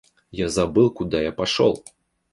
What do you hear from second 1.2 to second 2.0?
я пошел!